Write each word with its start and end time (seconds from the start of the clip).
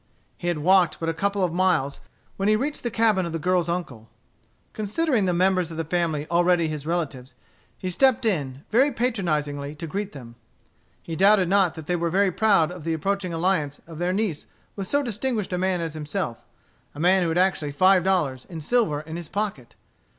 He 0.35 0.47
had 0.47 0.57
walked 0.57 0.99
but 0.99 1.09
a 1.09 1.13
couple 1.13 1.43
of 1.43 1.53
miles, 1.53 1.99
when 2.35 2.47
he 2.49 2.55
reached 2.55 2.81
the 2.81 2.89
cabin 2.89 3.23
of 3.23 3.33
the 3.33 3.37
girl's 3.37 3.69
uncle. 3.69 4.09
Considering 4.73 5.25
the 5.25 5.31
members 5.31 5.69
of 5.69 5.77
the 5.77 5.83
family 5.83 6.25
already 6.31 6.63
as 6.65 6.71
his 6.71 6.87
relatives, 6.87 7.35
he 7.77 7.91
stepped 7.91 8.25
in, 8.25 8.63
very 8.71 8.91
patronizingly, 8.91 9.75
to 9.75 9.85
greet 9.85 10.11
them. 10.11 10.33
He 11.03 11.15
doubted 11.15 11.49
not 11.49 11.75
that 11.75 11.85
they 11.85 11.95
were 11.95 12.09
very 12.09 12.31
proud 12.31 12.71
of 12.71 12.83
the 12.83 12.95
approaching 12.95 13.31
alliance 13.31 13.79
of 13.85 13.99
their 13.99 14.11
niece 14.11 14.47
with 14.75 14.87
so 14.87 15.03
distinguished 15.03 15.53
a 15.53 15.59
man 15.59 15.81
as 15.81 15.93
himself 15.93 16.47
a 16.95 16.99
man 16.99 17.21
who 17.21 17.29
had 17.29 17.37
actually 17.37 17.71
five 17.71 18.03
dollars, 18.03 18.45
in 18.45 18.59
silver, 18.59 19.01
in 19.01 19.17
his 19.17 19.29
pocket. 19.29 19.75